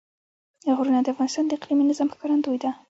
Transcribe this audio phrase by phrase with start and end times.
[0.77, 2.71] غرونه د افغانستان د اقلیمي نظام ښکارندوی ده.